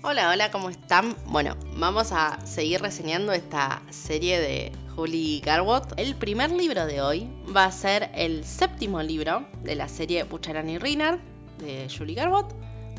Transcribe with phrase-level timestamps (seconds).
[0.00, 1.16] Hola, hola, ¿cómo están?
[1.26, 5.94] Bueno, vamos a seguir reseñando esta serie de Julie Garwood.
[5.96, 10.70] El primer libro de hoy va a ser el séptimo libro de la serie Buchanan
[10.70, 12.46] y de Julie Garwood,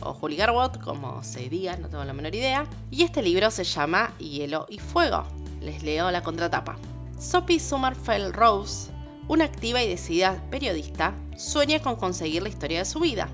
[0.01, 2.67] o Julie Garwood, como se diga, no tengo la menor idea.
[2.91, 5.23] Y este libro se llama Hielo y Fuego.
[5.61, 6.77] Les leo la contratapa.
[7.17, 8.91] Sophie Summerfeld Rose,
[9.29, 13.29] una activa y decidida periodista, sueña con conseguir la historia de su vida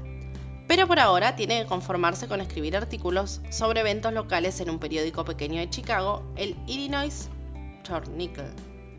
[0.68, 5.24] pero por ahora tiene que conformarse con escribir artículos sobre eventos locales en un periódico
[5.24, 7.30] pequeño de Chicago, el Illinois
[7.84, 8.46] Chronicle.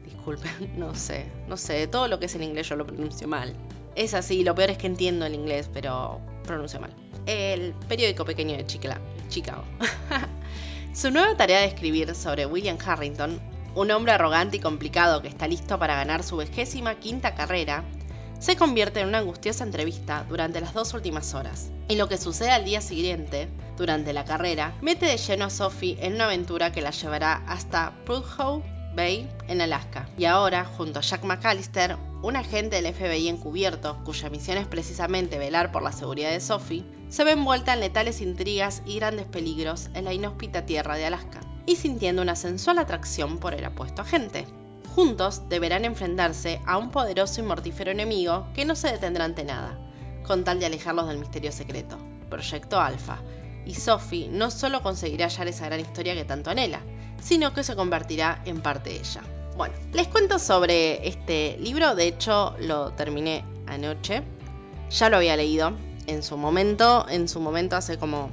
[0.04, 3.54] Disculpen, no sé, no sé, todo lo que es en inglés yo lo pronuncio mal.
[3.94, 6.94] Es así, lo peor es que entiendo el inglés, pero pronuncio mal.
[7.26, 9.64] El periódico pequeño de Chicago.
[10.92, 13.40] Su nueva tarea de escribir sobre William Harrington,
[13.74, 17.84] un hombre arrogante y complicado que está listo para ganar su vigésima quinta carrera,
[18.38, 21.70] se convierte en una angustiosa entrevista durante las dos últimas horas.
[21.88, 25.98] Y lo que sucede al día siguiente, durante la carrera, mete de lleno a Sophie
[26.00, 28.62] en una aventura que la llevará hasta Prudhoe
[28.96, 30.08] Bay, en Alaska.
[30.16, 35.38] Y ahora, junto a Jack McAllister, un agente del FBI encubierto, cuya misión es precisamente
[35.38, 39.90] velar por la seguridad de Sophie, se ve envuelta en letales intrigas y grandes peligros
[39.92, 44.46] en la inhóspita tierra de Alaska, y sintiendo una sensual atracción por el apuesto agente.
[44.96, 49.78] Juntos deberán enfrentarse a un poderoso y mortífero enemigo que no se detendrá ante nada,
[50.26, 51.98] con tal de alejarlos del misterio secreto,
[52.30, 53.18] Proyecto Alpha.
[53.66, 56.80] Y Sophie no solo conseguirá hallar esa gran historia que tanto anhela,
[57.20, 59.20] sino que se convertirá en parte de ella.
[59.58, 64.22] Bueno, les cuento sobre este libro, de hecho lo terminé anoche,
[64.88, 65.72] ya lo había leído
[66.06, 68.30] en su momento, en su momento hace como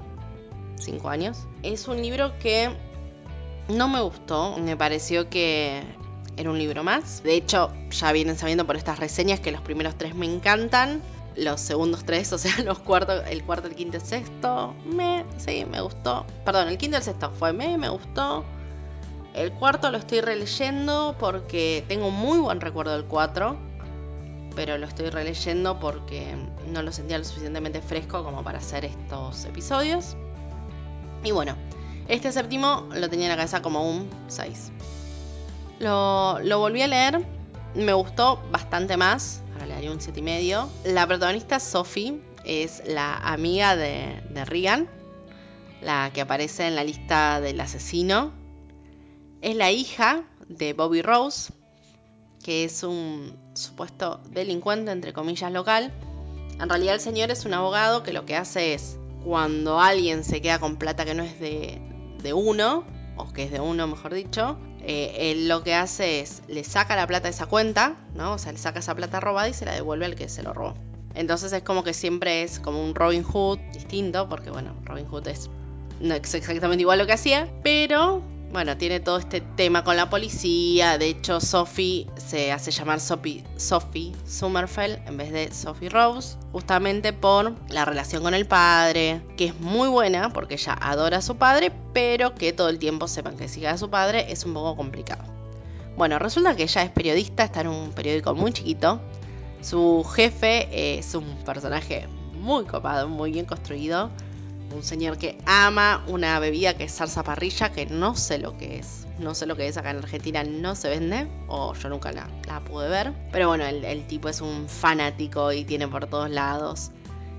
[0.80, 1.40] 5 años.
[1.62, 2.74] Es un libro que
[3.68, 6.02] no me gustó, me pareció que
[6.38, 7.24] era un libro más.
[7.24, 11.02] De hecho, ya vienen sabiendo por estas reseñas que los primeros tres me encantan.
[11.36, 15.66] Los segundos tres, o sea, los cuartos, el cuarto, el quinto, el sexto, me, sí,
[15.66, 16.26] me gustó.
[16.46, 18.44] Perdón, el quinto el sexto fue me, me gustó.
[19.34, 23.58] El cuarto lo estoy releyendo porque tengo muy buen recuerdo del cuatro.
[24.56, 26.36] Pero lo estoy releyendo porque
[26.68, 30.16] no lo sentía lo suficientemente fresco como para hacer estos episodios.
[31.24, 31.56] Y bueno,
[32.08, 34.72] este séptimo lo tenía en la cabeza como un 6.
[35.84, 37.20] Lo, volví a leer,
[37.76, 40.70] me gustó bastante más, ahora le daría un 7 y medio.
[40.86, 44.88] La protagonista Sophie es la amiga de, de Regan,
[45.82, 48.32] la que aparece en la lista del asesino.
[49.42, 51.52] Es la hija de Bobby Rose,
[52.42, 55.92] que es un supuesto delincuente, entre comillas, local.
[56.62, 60.42] En realidad el señor es un abogado que lo que hace es, cuando alguien se
[60.42, 61.82] queda con plata que no es de,
[62.22, 62.86] de uno,
[63.18, 66.96] o que es de uno, mejor dicho, eh, él lo que hace es le saca
[66.96, 68.34] la plata de esa cuenta, ¿no?
[68.34, 70.54] O sea, le saca esa plata robada y se la devuelve al que se lo
[70.54, 70.76] robó.
[71.16, 75.28] Entonces es como que siempre es como un Robin Hood distinto, porque bueno, Robin Hood
[75.28, 75.50] es
[76.00, 78.22] no es exactamente igual lo que hacía, pero
[78.54, 81.00] bueno, tiene todo este tema con la policía.
[81.00, 84.14] De hecho, Sophie se hace llamar Sophie, Sophie
[85.08, 89.88] en vez de Sophie Rose, justamente por la relación con el padre, que es muy
[89.88, 93.72] buena porque ella adora a su padre, pero que todo el tiempo sepan que siga
[93.72, 95.24] a su padre es un poco complicado.
[95.98, 99.02] Bueno, resulta que ella es periodista, está en un periódico muy chiquito.
[99.62, 104.12] Su jefe es un personaje muy copado, muy bien construido
[104.72, 108.80] un señor que ama una bebida que es salsa parrilla, que no sé lo que
[108.80, 109.08] es.
[109.20, 112.28] No sé lo que es acá en Argentina, no se vende, o yo nunca la,
[112.66, 113.14] pude ver.
[113.32, 116.92] Pero bueno, el, tipo es un fanático y tiene por todos lados.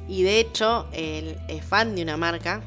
[0.06, 2.62] Y de hecho, él es fan de una marca,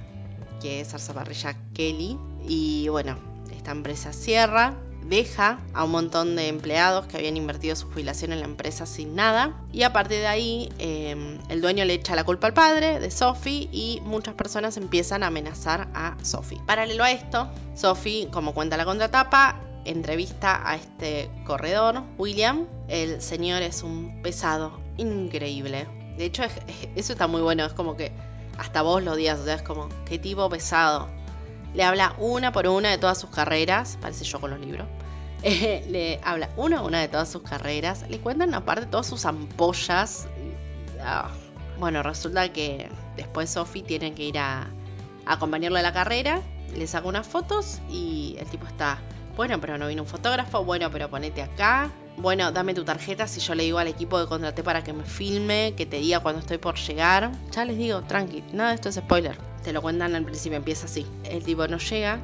[0.62, 2.18] que es salsa parrilla Kelly.
[2.48, 3.18] Y bueno,
[3.56, 4.76] esta empresa cierra
[5.10, 9.16] deja a un montón de empleados que habían invertido su jubilación en la empresa sin
[9.16, 9.56] nada.
[9.72, 13.12] Y a partir de ahí, em, el dueño le echa la culpa al padre de
[13.12, 16.62] Sophie y muchas personas empiezan a amenazar a Sophie.
[16.66, 22.66] Paralelo a esto, Sophie, como cuenta la contratapa, entrevista a este corredor, William.
[22.88, 25.88] El señor es un pesado increíble.
[26.18, 26.44] De hecho,
[26.96, 27.66] eso está muy bueno.
[27.66, 28.12] Es como que
[28.58, 29.40] hasta vos lo odias.
[29.40, 31.10] O sea, es como, qué tipo pesado.
[31.74, 34.88] Le habla una por una de todas sus carreras, parece yo con los libros.
[35.44, 38.04] Eh, le habla una a una de todas sus carreras.
[38.10, 40.28] Le cuentan aparte todas sus ampollas.
[41.00, 41.30] Ah,
[41.80, 44.64] bueno, resulta que después Sophie tiene que ir a,
[45.28, 46.42] a acompañarlo a la carrera.
[46.76, 48.98] Le saca unas fotos y el tipo está,
[49.36, 50.66] bueno, pero no vino un fotógrafo.
[50.66, 51.92] Bueno, pero ponete acá.
[52.18, 55.04] Bueno, dame tu tarjeta si yo le digo al equipo que contraté para que me
[55.04, 57.32] filme, que te diga cuando estoy por llegar.
[57.52, 59.38] Ya les digo, tranqui, nada de esto es spoiler
[59.68, 61.06] te lo cuentan al principio, empieza así.
[61.26, 62.22] El tipo no llega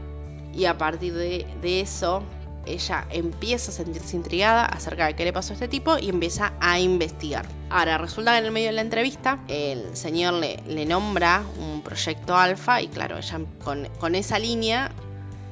[0.54, 1.46] y a partir de,
[1.82, 2.24] eso
[2.66, 6.54] ella empieza a sentirse intrigada acerca de qué le pasó a este tipo y empieza
[6.62, 7.46] a investigar.
[7.70, 11.82] Ahora, resulta que en el medio de la entrevista el señor le, le nombra un
[11.82, 14.90] proyecto alfa y claro, ella con, con esa línea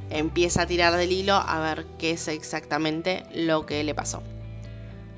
[0.10, 4.24] empieza a tirar del hilo a ver qué es exactamente lo que le pasó.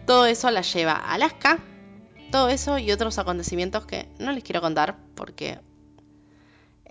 [0.07, 1.59] Todo eso la lleva a Alaska,
[2.31, 5.59] todo eso y otros acontecimientos que no les quiero contar porque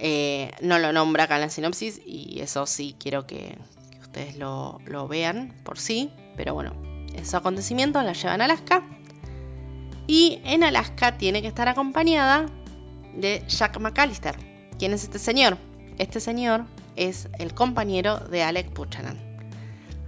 [0.05, 3.57] eh, no lo nombra acá en la sinopsis y eso sí quiero que,
[4.01, 6.11] ustedes lo, vean por sí.
[6.37, 6.75] Pero bueno,
[7.15, 8.83] esos acontecimientos la llevan a Alaska.
[10.09, 12.47] Y en Alaska tiene que estar acompañada
[13.15, 14.37] de Jack McAllister.
[14.77, 15.57] ¿Quién es este señor?
[15.99, 16.65] Este señor
[16.97, 19.21] es el compañero de Alec Buchanan.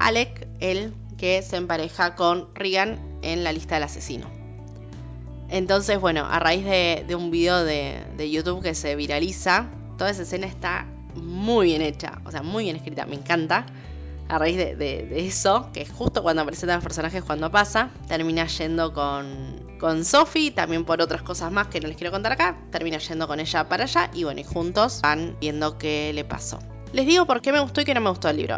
[0.01, 4.27] Alec, el que se empareja con Regan en la lista del asesino.
[5.51, 10.23] Entonces, bueno, a raíz de, un video de, de, YouTube que se viraliza, toda esa
[10.23, 13.67] escena está muy bien hecha, o sea, muy bien escrita, me encanta.
[14.27, 19.77] A raíz de, eso, que justo cuando presentan los personajes, cuando pasa, termina yendo con,
[19.79, 23.29] con Sophie, también por otras cosas más que no les quiero contar acá, termina yendo
[23.29, 26.59] con ella para allá y bueno, y juntos van viendo qué le pasó.
[26.95, 28.57] Les digo por qué me gustó y qué no me gustó el libro.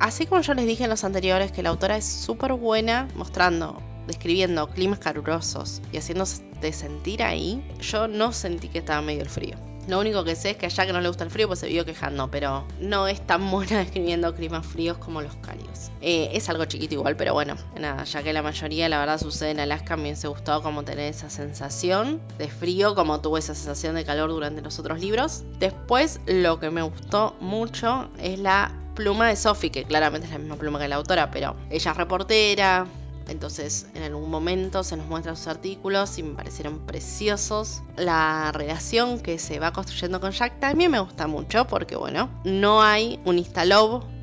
[0.00, 3.80] Así como yo les dije en los anteriores que la autora es súper buena mostrando
[4.08, 9.56] describiendo climas calurosos y haciéndote sentir ahí, yo no sentí que estaba medio el frío.
[9.88, 11.66] Lo único que sé es que a Jack no le gusta el frío, pues se
[11.66, 15.90] vio quejando, pero no es tan buena describiendo climas fríos como los cálidos.
[16.02, 19.52] Eh, es algo chiquito igual, pero bueno, nada, ya que la mayoría la verdad sucede
[19.52, 23.94] en Alaska, me hubiese gustado como tener esa sensación de frío, como tuvo esa sensación
[23.94, 25.44] de calor durante los otros libros.
[25.58, 30.38] Después, lo que me gustó mucho es la pluma de Sophie, que claramente es la
[30.38, 32.86] misma pluma que la autora, pero ella es reportera,
[33.28, 37.82] entonces, en algún momento se nos muestran sus artículos y me parecieron preciosos.
[37.96, 42.82] La relación que se va construyendo con Jack también me gusta mucho porque, bueno, no
[42.82, 44.17] hay un Instalove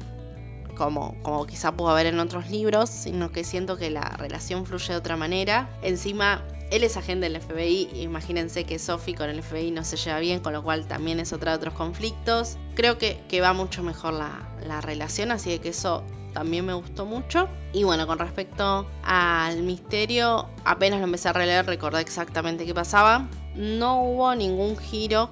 [0.76, 4.94] como, como quizá pudo haber en otros libros, sino que siento que la relación fluye
[4.94, 5.70] de otra manera.
[5.82, 10.20] Encima, él es agente del FBI, imagínense que Sophie con el FBI no se lleva
[10.20, 12.58] bien, con lo cual también es otra de otros conflictos.
[12.76, 17.48] Creo que, va mucho mejor la, la relación, así que eso también me gustó mucho.
[17.72, 23.28] Y bueno, con respecto al misterio, apenas lo empecé a releer, recordé exactamente qué pasaba.
[23.56, 25.30] No hubo ningún giro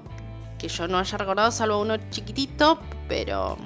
[0.57, 2.79] que yo no haya recordado, salvo uno chiquitito,
[3.09, 3.57] pero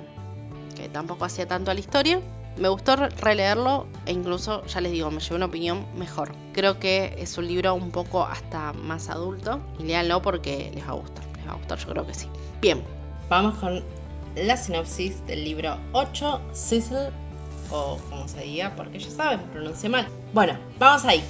[0.77, 2.21] que tampoco hacía tanto a la historia.
[2.57, 6.33] Me gustó releerlo e incluso, ya les digo, me llevé una opinión mejor.
[6.53, 10.91] Creo que es un libro un poco hasta más adulto y léanlo porque les va
[10.91, 11.23] a gustar.
[11.35, 12.27] Les va a gustar, yo creo que sí.
[12.61, 12.83] Bien,
[13.29, 13.83] vamos con
[14.35, 17.09] la sinopsis del libro 8, Cecil,
[17.71, 20.07] o como se diga, porque ya saben, pronuncia mal.
[20.33, 21.23] Bueno, vamos ahí.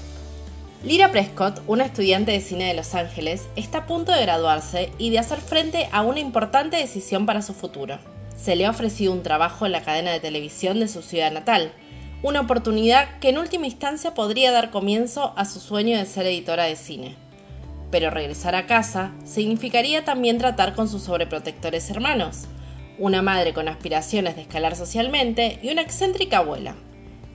[0.83, 5.09] Lyra Prescott, una estudiante de cine de Los Ángeles, está a punto de graduarse y
[5.09, 7.97] de hacer frente a una importante decisión para su futuro
[8.47, 11.73] se le ha ofrecido un trabajo en la cadena de televisión de su ciudad natal,
[12.23, 16.63] una oportunidad que en última instancia podría dar comienzo a su sueño de ser editora
[16.63, 17.17] de cine.
[17.91, 22.45] Pero regresar a casa significaría también tratar con sus sobreprotectores hermanos,
[22.97, 26.77] una madre con aspiraciones de escalar socialmente y una excéntrica abuela.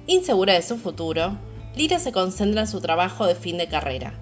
[0.07, 1.37] Insegura de su futuro,
[1.77, 4.15] Lira se concentra en su trabajo de fin de carrera,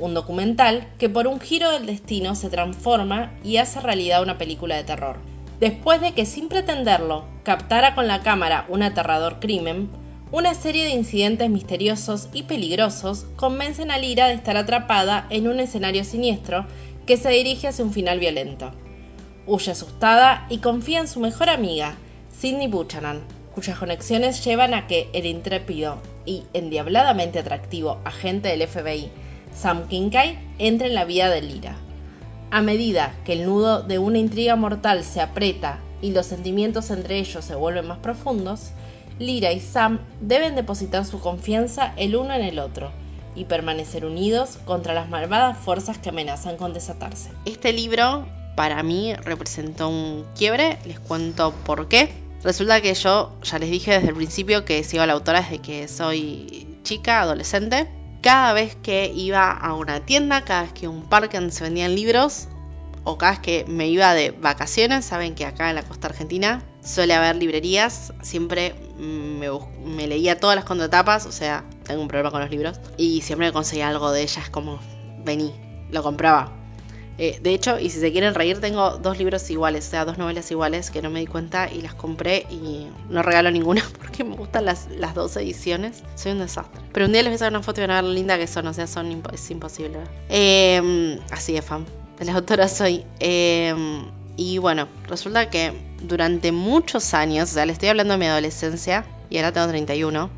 [0.00, 4.74] un documental que por un giro del destino se transforma y hace realidad una película
[4.74, 5.31] de terror
[5.62, 9.90] Después de que sin pretenderlo captara con la cámara un aterrador crimen,
[10.32, 15.60] una serie de incidentes misteriosos y peligrosos convencen a Lira de estar atrapada en un
[15.60, 16.66] escenario siniestro
[17.06, 18.72] que se dirige hacia un final violento.
[19.46, 21.94] Huye asustada y confía en su mejor amiga,
[22.36, 23.20] Sidney Buchanan,
[23.54, 29.10] cuyas conexiones llevan a que el intrépido y endiabladamente atractivo agente del FBI,
[29.54, 31.76] Sam Kincaid, entre en la vida de Lira.
[32.52, 37.18] A medida que el nudo de una intriga mortal se aprieta y los sentimientos entre
[37.18, 38.72] ellos se vuelven más profundos,
[39.18, 42.92] Lyra y Sam deben depositar su confianza el uno en el otro
[43.34, 47.30] y permanecer unidos contra las malvadas fuerzas que amenazan con desatarse.
[47.46, 52.12] Este libro para mí representó un quiebre, les cuento por qué.
[52.44, 55.60] Resulta que yo ya les dije desde el principio que sigo a la autora desde
[55.60, 57.88] que soy chica, adolescente
[58.22, 61.94] cada vez que iba a una tienda, cada vez que un parque donde se vendían
[61.94, 62.48] libros,
[63.04, 66.62] o cada vez que me iba de vacaciones, saben que acá en la costa argentina
[66.82, 72.40] suele haber librerías, siempre me, leía todas las contratapas, o sea, tengo un problema con
[72.40, 74.78] los libros, y siempre conseguía algo de ellas como,
[75.24, 75.52] vení,
[75.90, 76.61] lo compraba.
[77.24, 80.18] Eh, de hecho, y si se quieren reír, tengo dos libros iguales, o sea, dos
[80.18, 84.24] novelas iguales que no me di cuenta y las compré y no regalo ninguna porque
[84.24, 86.02] me gustan las, las dos ediciones.
[86.16, 86.82] Soy un desastre.
[86.92, 88.36] Pero un día les voy a sacar una foto y van a ver lo linda
[88.38, 90.00] que son, o sea, son es imposible.
[90.30, 91.86] Em, así de fan
[92.18, 93.04] de la autora soy.
[93.20, 94.04] Em,
[94.36, 99.04] y bueno, resulta que durante muchos años, o sea, le estoy hablando de mi adolescencia
[99.30, 100.28] y ahora tengo 31,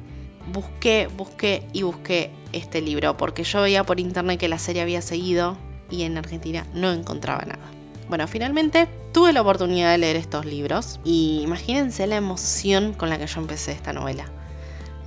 [0.52, 5.00] busqué, busqué y busqué este libro porque yo veía por internet que la serie había
[5.00, 5.56] seguido
[5.90, 7.64] y en Argentina no encontraba nada.
[8.08, 13.18] Bueno, finalmente tuve la oportunidad de leer estos libros y imagínense la emoción con la
[13.18, 14.26] que yo empecé esta novela.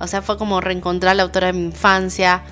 [0.00, 2.42] O sea, fue como reencontrar a la autora de mi infancia,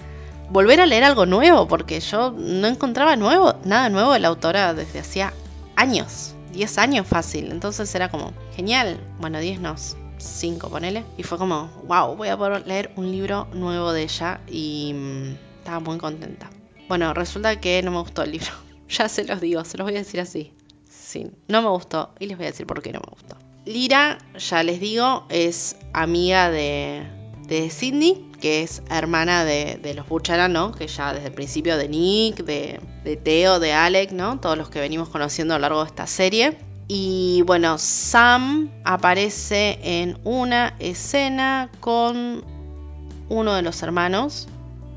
[0.51, 4.75] volver a leer algo nuevo, porque yo no encontraba nuevo, nada nuevo de la autora
[4.75, 5.33] desde hacía
[5.77, 7.51] años, 10 años fácil.
[7.51, 9.75] Entonces era como, genial, bueno, 10 no,
[10.19, 11.05] 5 ponele.
[11.17, 15.35] Y fue como, wow, voy a poder leer un libro nuevo de ella y mm,
[15.59, 16.51] estaba muy contenta.
[16.89, 18.51] Bueno, resulta que no me gustó el libro.
[18.89, 20.53] ya se los digo, se los voy a decir así.
[20.89, 23.37] Sí, no me gustó y les voy a decir por qué no me gustó.
[23.65, 27.05] Lira, ya les digo, es amiga de,
[27.49, 30.73] de Cindy, que es hermana de, los Buchanan, ¿no?
[30.73, 34.39] Que ya desde el principio de Nick, de, de Theo, de Alec, ¿no?
[34.39, 36.59] Todos los que venimos conociendo a lo largo de esta serie.
[36.89, 42.45] Y bueno, Sam aparece en una escena con
[43.29, 44.47] uno de los hermanos,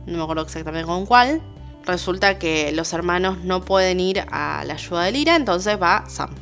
[0.05, 1.41] no me acuerdo exactamente con cuál.
[1.85, 6.35] Resulta que los hermanos no pueden ir a la ayuda de Lira, entonces va Sam,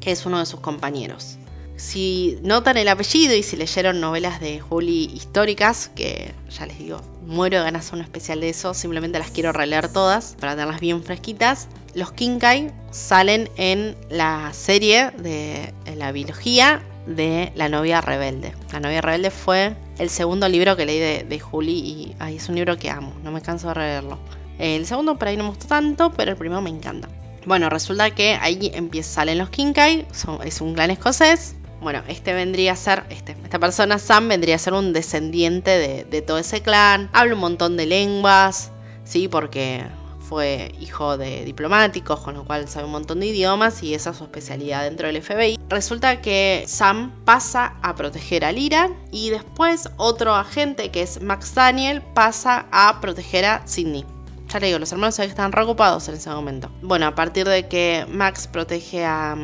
[0.00, 1.38] que es uno de sus compañeros.
[1.76, 7.00] Si notan el apellido y si leyeron novelas de Julie históricas, que ya les digo,
[7.26, 10.80] muero de ganas de un especial de eso, simplemente las quiero releer todas para tenerlas
[10.80, 11.66] bien fresquitas.
[11.94, 18.54] Los Kinkai salen en la serie de la biología de La novia rebelde.
[18.72, 22.76] La novia rebelde fue el segundo libro que leí de, Julie y es un libro
[22.76, 24.18] que amo, no me canso de releerlo.
[24.58, 27.08] El segundo por ahí no me gustó tanto, pero el primero me encanta.
[27.46, 30.06] Bueno, resulta que ahí empieza, salen los Kinkai,
[30.44, 34.58] es un clan escocés, bueno, este vendría a ser, este, esta persona, Sam, vendría a
[34.58, 37.10] ser un descendiente de, todo ese clan.
[37.12, 38.70] Habla un montón de lenguas,
[39.04, 39.28] ¿sí?
[39.28, 39.84] Porque
[40.18, 44.16] fue hijo de diplomáticos, con lo cual sabe un montón de idiomas y esa es
[44.16, 45.58] su especialidad dentro del FBI.
[45.68, 51.54] Resulta que Sam pasa a proteger a Lira y después otro agente que es Max
[51.54, 54.06] Daniel pasa a proteger a Sidney.
[54.54, 56.70] Ya le digo, los hermanos están reocupados en ese momento.
[56.80, 59.36] Bueno, a partir de que Max protege a,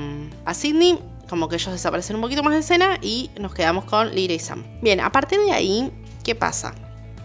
[0.45, 4.15] a Sidney, como que ellos desaparecen un poquito más de escena y nos quedamos con
[4.15, 4.65] Lira y Sam.
[4.83, 5.91] Bien, a partir de ahí,
[6.23, 6.77] ¿qué pasa?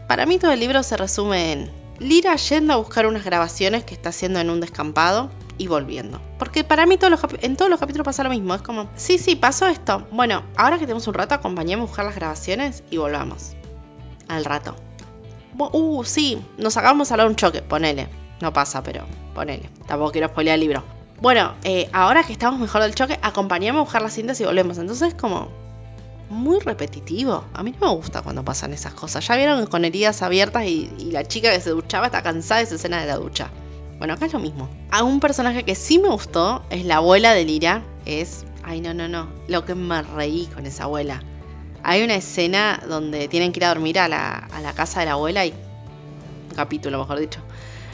[0.07, 3.93] Para mí todo el libro se resume en Lira yendo a buscar unas grabaciones que
[3.93, 6.19] está haciendo en un descampado y volviendo.
[6.39, 6.97] Porque para mí
[7.41, 8.55] en todos los capítulos pasa lo mismo.
[8.55, 10.07] Es como, sí, sí, pasó esto.
[10.11, 13.51] Bueno, ahora que tenemos un rato, acompañemos a buscar las grabaciones y volvamos.
[14.27, 14.75] Al rato.
[15.57, 18.07] Uh, sí, nos acabamos de hablar un choque, ponele.
[18.41, 19.69] No pasa, pero ponele.
[19.87, 23.83] Tampoco quiero spoilear el libro bueno, eh, ahora que estamos mejor del choque, acompañamos a
[23.83, 24.77] buscar las cintas y volvemos.
[24.77, 25.49] Entonces, como
[26.29, 27.45] muy repetitivo.
[27.53, 29.25] A mí no me gusta cuando pasan esas cosas.
[29.27, 32.75] Ya vieron con heridas abiertas y, la chica que se duchaba está cansada de esa
[32.75, 33.49] escena de la ducha.
[33.97, 34.69] Bueno, acá es lo mismo.
[34.91, 37.83] A un personaje que sí me gustó es la abuela de Lira.
[38.05, 38.45] Es.
[38.63, 39.29] Ay, no, no, no.
[39.47, 41.23] Lo que me reí con esa abuela.
[41.87, 45.45] Hay una escena donde tienen que ir a dormir a la, casa de la abuela
[45.45, 45.53] y.
[46.55, 47.39] Capítulo, mejor dicho.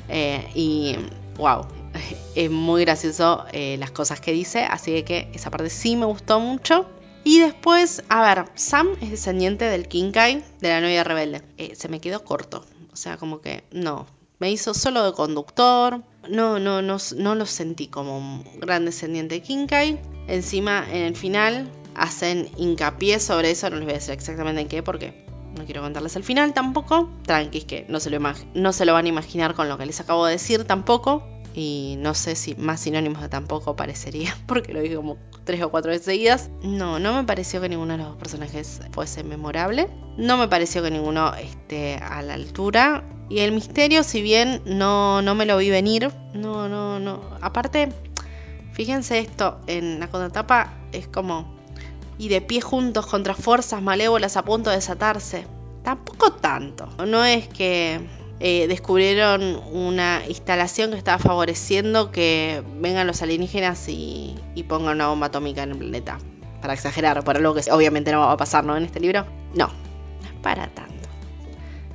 [0.07, 0.95] Eh, y.
[1.35, 1.67] ¡Wow!
[2.35, 6.39] es muy gracioso eh, las cosas que dice, así que esa parte sí me gustó
[6.39, 6.85] mucho.
[7.25, 11.41] Y después, a ver, Sam es descendiente del Kinkai de la novia rebelde.
[11.57, 14.07] Eh, se me quedó corto, o sea, como que no.
[14.39, 19.35] Me hizo solo de conductor, no, no, no, no lo sentí como un gran descendiente
[19.35, 19.99] de Kinkai.
[20.27, 24.67] Encima, en el final, hacen hincapié sobre eso, no les voy a decir exactamente en
[24.67, 25.25] qué, porque
[25.57, 27.09] no quiero contarles el final tampoco.
[27.23, 28.19] Tranquis que no se, lo
[28.53, 31.95] no se lo van a imaginar con lo que les acabo de decir tampoco y
[31.99, 35.91] no sé si más sinónimos de tampoco parecería, porque lo dije como tres o cuatro
[35.91, 36.49] veces seguidas.
[36.63, 39.87] No, no me pareció que ninguno de los personajes fuese memorable.
[40.17, 43.03] No me pareció que ninguno esté a la altura.
[43.29, 47.21] Y el misterio, si bien no, no me lo vi venir, no, no, no.
[47.39, 47.89] Aparte,
[48.73, 51.60] fíjense esto, en la contratapa es como...
[52.21, 55.47] Y de pie juntos contra fuerzas malévolas a punto de desatarse.
[55.83, 56.87] Tampoco tanto.
[57.07, 57.99] No es que
[58.39, 64.35] eh, descubrieron una instalación que estaba favoreciendo que vengan los alienígenas y,
[64.69, 66.19] pongan una bomba atómica en el planeta.
[66.61, 68.77] Para exagerar, por algo que obviamente no va a pasar, ¿no?
[68.77, 69.25] En este libro.
[69.55, 69.69] No,
[70.21, 71.09] no es para tanto.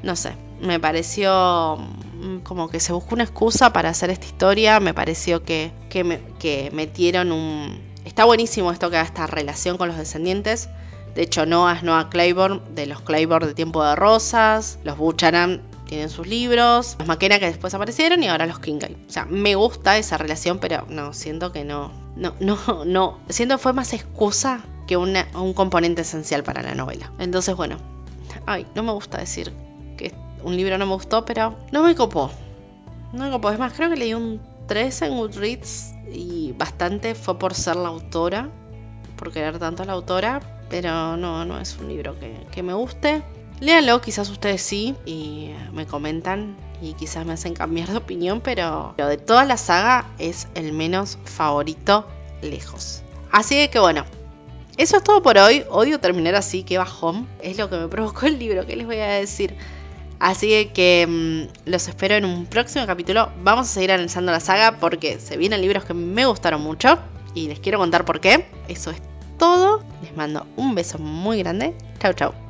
[0.03, 4.81] No sé, me pareció mm, como que se buscó una excusa para hacer esta historia.
[4.81, 7.86] Me pareció que, que, metieron un...
[8.07, 10.69] Está buenísimo esto que haga esta relación con los descendientes.
[11.17, 14.79] De hecho, Noah es Noah Claiborne, de los Claiborne de Tiempo de Rosas.
[14.85, 18.97] Los Buchanan tienen sus libros, los Maquena que después aparecieron y ahora los Kinkai.
[19.09, 21.91] O sea, me gusta esa relación, pero no, siento que no.
[22.15, 23.19] No, no, no.
[23.29, 27.11] Siento que fue más excusa que una, un componente esencial para la novela.
[27.19, 27.77] Entonces, bueno.
[28.47, 29.53] Ay, no me gusta decir
[29.97, 32.31] que un libro no me gustó, pero no me copó.
[33.13, 33.51] No me copó.
[33.51, 37.89] Es más, creo que leí un 3 en Goodreads y bastante fue por ser la
[37.89, 38.51] autora.
[39.17, 42.75] por querer tanto a la autora, pero no, no es un libro que, que me
[42.75, 43.23] guste.
[43.61, 48.93] Léanlo, quizás ustedes sí, y me comentan y quizás me hacen cambiar de opinión, pero,
[48.97, 52.07] pero de toda la saga es el menos favorito
[52.43, 53.03] lejos.
[53.33, 54.05] Así que bueno,
[54.77, 55.65] eso es todo por hoy.
[55.71, 57.27] Odio terminar así, que bajón.
[57.41, 59.57] Es lo que me provocó el libro, ¿qué les voy a decir?
[60.19, 63.31] Así que mm, los espero en un próximo capítulo.
[63.43, 66.99] Vamos a seguir analizando la saga porque se vienen libros que me gustaron mucho
[67.35, 68.47] y les quiero contar por qué.
[68.69, 69.03] Eso es
[69.39, 69.85] todo.
[70.03, 71.75] Les mando un beso muy grande.
[71.99, 72.46] Chau, chau.